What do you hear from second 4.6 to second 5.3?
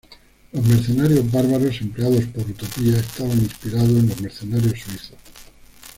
suizos.